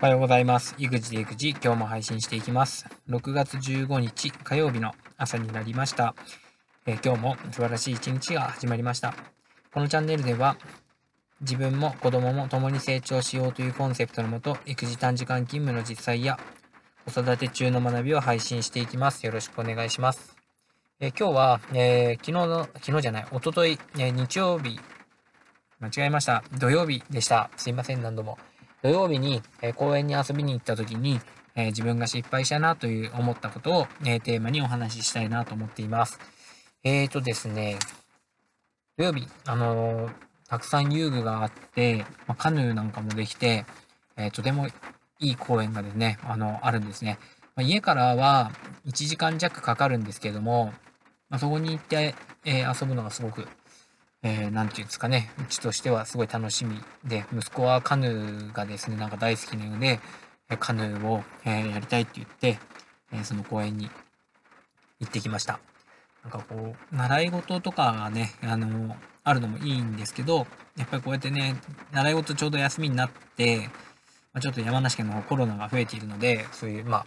[0.00, 0.74] おはようございます。
[0.76, 2.84] 育児で育児、今日も配信していきます。
[3.08, 6.14] 6月15日火曜日の朝になりました。
[6.84, 9.14] えー今日も素晴らしい一日が始まりました。
[9.72, 10.56] このチャンネルでは、
[11.40, 16.38] 自分も子供も共に成長しようというコンセプトのもと、育児短時間勤務の実際や
[17.06, 19.24] 子育て中の学びを配信していきます。
[19.24, 20.36] よろしくお願いします。
[21.00, 24.78] えー今日は、えー昨日の、昨日じゃない、おととい、え日曜日、
[25.78, 26.42] 間違えました。
[26.58, 27.48] 土曜日でした。
[27.56, 28.38] すいません、何度も。
[28.84, 31.18] 土曜日に、え公園に遊びに行った時に、
[31.54, 36.18] え自分が失敗したなという思ったことを、えテーマにお話ししたいなと思っています。
[36.82, 37.78] えーとですね、
[38.98, 40.12] 土曜日、あのー
[40.50, 43.64] たくさん遊具があって、まカヌーなんかもできて、
[44.18, 44.72] えーとてもい
[45.18, 47.18] い公園がですね、あの、あるんですね。
[47.56, 48.52] ま家からは
[48.84, 50.74] 1時間弱かかるんですけども、
[51.30, 52.14] ま、そこに行って、
[52.44, 53.48] えー遊ぶのがすごく
[54.26, 60.00] えーていうんですかね、うちとしてはすごい楽しみで、息子はカヌーがですね、なんか大好きなようで、
[60.58, 62.58] カヌーを、えーやりたいって言って、
[63.12, 63.90] えーその公園に
[64.98, 65.60] 行ってきました。
[66.22, 70.46] なんかこう、習い事とかがね、あのあるのもいいんですけど、
[70.78, 71.56] やっぱりこうやってね、
[71.92, 73.68] 習い事ちょうど休みになって、
[74.32, 77.04] まあ、ちょっと山梨県の方コロナが増えているので、そういう、ま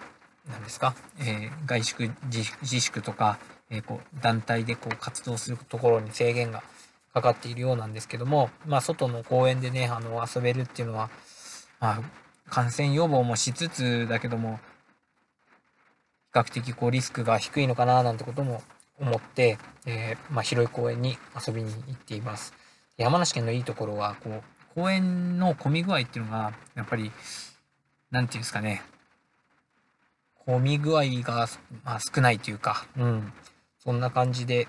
[0.47, 3.39] あ、なんですか、えー外宿自自粛とか、
[3.71, 6.61] えーこう団体でこう活動するところに制限が
[7.17, 11.09] かかっているようなんですけども、まあ、外の公園でね、あの遊べるっていうのは、
[11.79, 12.01] まあ、
[12.49, 14.59] 感染予防もしつつだけども、
[16.33, 18.61] 比較的こうリスクが低いのかななんてことも
[18.99, 22.53] 思って、えーまあ、広い公園に遊びに行っています。
[22.97, 24.43] 山梨県のいいところは、こう、
[24.75, 27.11] 公園の混み具合っていうのが、やっぱり、
[28.11, 28.83] なんていうんですかね、
[30.45, 31.47] 混み具合が、
[31.83, 33.33] まあ、少ないというか、うん、
[33.79, 34.67] そんな感じで、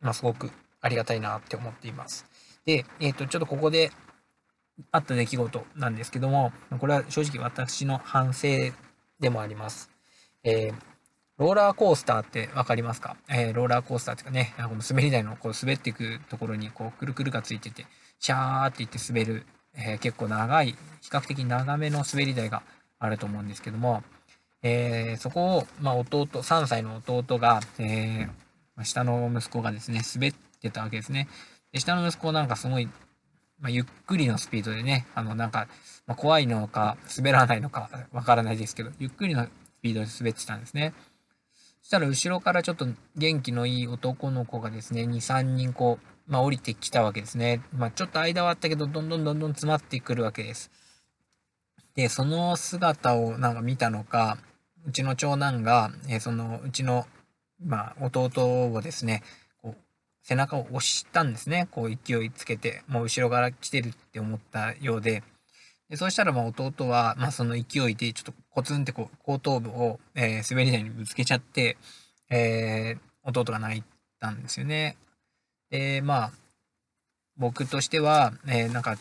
[0.00, 0.50] まあ、すごく
[0.82, 2.26] ありがたいなって思っています。
[2.66, 3.90] で、えっ、と、ちょっとここで
[4.90, 8.48] あった出来事なんですけども、これは正直私の反省
[9.20, 9.90] でもあります。
[10.44, 10.74] えー
[11.38, 17.86] ローラーコースターってわかりますか、えーローラーコースターっていうかね、あの滑り台のこう滑っていくところにこうくるくるがついてて、
[18.20, 20.76] シャーっていって滑る、えー結構長い、比
[21.10, 22.62] 較的長めの滑り台が
[22.98, 24.04] あると思うんですけども、
[24.62, 31.28] えーそこを、まあ、弟、3歳の弟が、えー下の息子がですね、滑ってってたわけですね。
[31.72, 32.86] で下の息子なんかすごい、
[33.60, 35.68] まあ、ゆっくりのスピードでね、あの、なんか、
[36.06, 39.50] まあ、怖いのか、滑らないのか、わからないですけど、ゆっくりのス
[39.82, 40.94] ピードで滑ってたんですね。
[41.80, 42.86] そしたら後ろからちょっと
[43.16, 47.60] 元気のいい男の子がですね、2、3人こう、まあ降りてきたわけですね。
[47.76, 50.70] まあちょっと間はあったけど、どんどんどんどん詰まってくるわけです。
[51.96, 54.38] で、その姿をなんか見たのか、
[54.86, 57.06] うちの長男が、えーそのうちの、
[57.64, 59.22] まあ弟をですね、
[60.22, 61.68] 背中を押したんですね。
[61.70, 65.22] こう勢いつけて、もう後ろから来てるって思ったようで、
[65.88, 71.76] でそうしたらまあ弟は、まあ、その勢いでちょっとコツンってこう後頭部を、えー滑り台にぶつけちゃって、
[72.30, 73.84] えー弟が泣い
[74.18, 74.96] たんですよね。
[75.70, 76.32] でまあ
[77.36, 78.96] 僕としては、えーなんか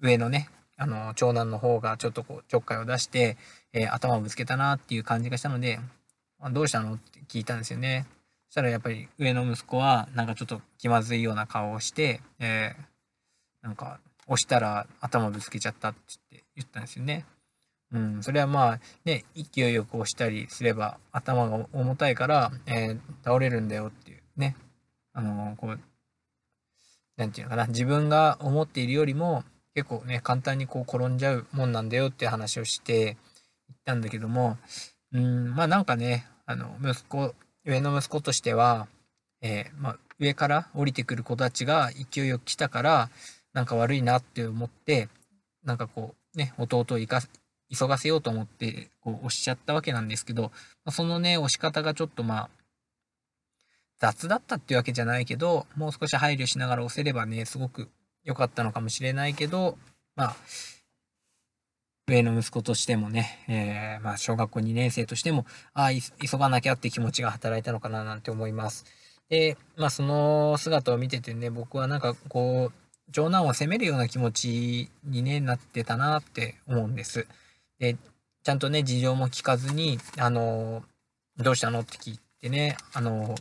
[0.00, 3.36] 上のねあの長男の方がちょっとこうちょっかいを出して、
[3.72, 5.78] え頭をぶつけたなっていう感じがしたので
[6.40, 8.06] 「あどうしたの?」って聞いたんですよね。
[8.52, 12.82] したらやっぱり上の息子はなんかちょっと気まずいような顔をして、えー
[13.62, 16.00] なんか押したら頭ぶつけちゃったって
[16.32, 17.24] 言って言ったんですよね。
[17.92, 24.54] うん、それはまあね勢いよく押したりすれば頭が重たいから、えー倒れるんだよっていうね。
[25.14, 25.80] あのーこう
[27.16, 27.68] なんていうのかな。
[27.68, 33.16] 自分が思っているよりも結構ね簡単にこう転んじゃうもんなんだよって話をして言っ
[33.86, 34.58] たんだけども。
[35.12, 38.88] うんまあなんかねあの息子上の息子としては、
[39.40, 43.10] えーまあ、上から降りてくる子たちが勢いよく来たから
[43.52, 45.08] なんか悪いなって思って
[45.64, 47.20] なんかこうね弟を生か
[47.72, 50.52] 急がせようと思ってこう押しちゃったわけなんですけど、
[50.90, 52.50] そのね押し方がちょっとまあ
[53.98, 57.88] 雑だったっていうわけじゃないけどもう少し配慮しながら押せればねすごく
[58.24, 59.78] 良かったのかもしれないけど
[60.16, 60.36] まあ
[62.12, 68.84] 上の息子としてもね、えーまあ小学校2年生としてもああ急がなきゃって気持ちが働いたのかななんて思います。
[69.30, 77.26] でまあその姿を見ててね僕はなんかこう長男を責めるような気持ちに、ね、なってたなって思うんです。
[77.78, 77.96] で
[78.42, 80.82] ちゃんとね事情も聞かずに「あの
[81.38, 83.34] どうしたの?」って聞いてねあの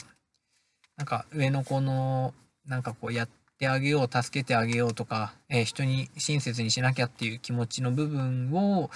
[0.96, 2.34] なんか上の子の
[2.66, 8.90] なんかこうやってあげよう助けてあげようとか、えー人に親切にしなきゃっていう気持ちの部分を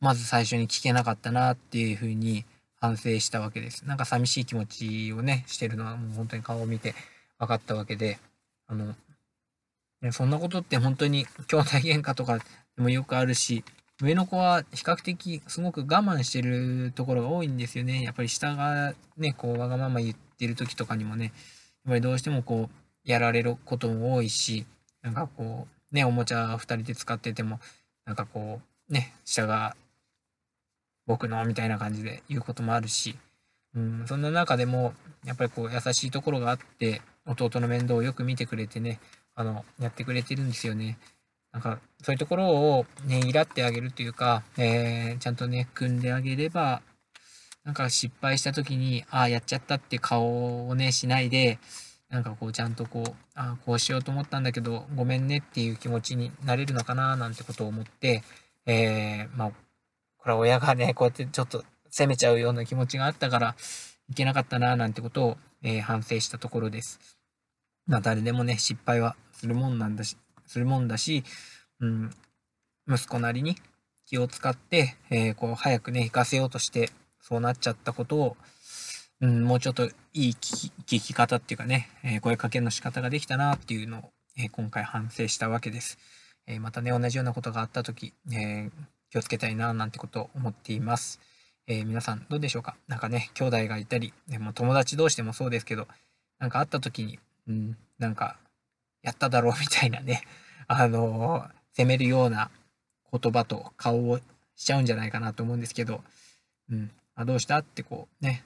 [0.00, 2.44] まず最初に聞けなかったなっていうふうに
[2.80, 3.84] 反省したわけです。
[3.86, 6.94] なんか寂しい気持ちをねしてるのはもう本当に顔を見て
[7.38, 8.18] 分かったわけで
[8.68, 8.94] あの
[10.12, 12.44] そんなことって本当に兄弟喧嘩とかで
[12.78, 13.64] もよくあるし
[14.02, 18.02] 上の子は比較的すごく我慢してるところが多いんですよね。
[18.02, 21.32] やっぱり下がね、こうわがまま言ってる時とかにもね、やっ
[21.88, 24.66] ぱりどうしてもこう、やられることも多いし、
[25.00, 27.60] なんかこう、ね、おもちゃ2人で使ってても、
[28.04, 28.60] なんかこ
[28.90, 29.76] う、ね、下が
[31.06, 33.16] 僕のみたいな感じで言うこともあるし、
[33.74, 34.92] うん、そんな中でも、
[35.24, 39.00] やっぱりこう優しいところがあって、弟の面倒をよく見てくれてね、
[39.34, 40.98] あの、やってくれてるんですよね。
[41.52, 46.82] なんか、そういうところをね、いらってあげるというか、えー、ちゃんとね、組んであげれば、
[47.64, 51.58] なんか失敗した時に、ああ、やっちゃったって顔をね、しないで、
[52.08, 58.22] なんかこう、ちゃんとこう、ああ、こうしようと思ったんだけど、ごめんねっていう気持ちになれるのかな、なんてことを思って、
[58.66, 59.50] えー、まあ、
[60.18, 63.56] これは親がね、こうやってちょっと責めちゃうような気持ちがあったから、
[64.08, 67.18] いけなかったな、なんてことを、えー、反省したところです。
[67.86, 70.16] まあ、誰でもね、失敗はするもんなんだし、
[70.46, 71.24] するもんだし、
[71.80, 72.10] うん、
[72.88, 73.56] 息子なりに
[74.06, 78.36] 気を使って、えー、こう早くね行かせようとしてそうなっちゃったことを、
[79.20, 85.98] うん、もうちょっといい聞き聞き方っていうかね、えー、声かけの仕方ができたなっていうのを、えー、今回反省したわけです。
[86.46, 88.70] えまたね同じようなことがあった時、え
[89.10, 91.20] 気をつけたいななんてことを思っています。
[91.66, 92.76] え皆さんどうでしょうか？
[92.86, 95.88] なんかね兄弟がいたり、でも友達同士でもそうですけど
[96.38, 97.18] なんかあった時に、
[97.48, 98.36] うん、なんか
[99.02, 100.22] やっただろうみたいなね、
[100.68, 102.50] あのー、責めるような
[103.12, 104.18] 言葉と顔を
[104.54, 106.04] しちゃうんじゃないかなと思うんですけど、
[106.70, 107.58] うん、あどうした？
[107.58, 108.44] ってこうね、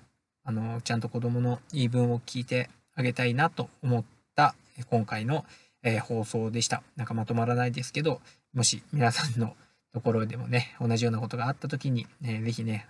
[0.50, 4.04] あの、ちゃんと子供の言い分を聞いてあげたいなと思っ
[4.34, 4.56] た
[4.88, 5.44] 今回の、
[5.84, 6.82] えー、放送でした。
[6.96, 8.20] なんかまとまらないですけど、
[8.52, 9.54] もし皆さんの
[9.92, 12.88] ところでもね、同じようなことがあった時に、えー、ぜひね、